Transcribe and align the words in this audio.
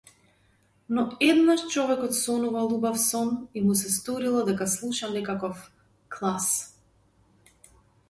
Но 0.93 1.01
еднаш 1.29 1.61
човекот 1.73 2.13
сонувал 2.23 2.67
убав 2.77 2.97
сон 3.09 3.29
и 3.57 3.61
му 3.67 3.75
се 3.81 3.93
сторило 3.97 4.43
дека 4.49 4.67
слуша 4.75 5.13
некаков 5.15 5.63
клас. 6.17 6.47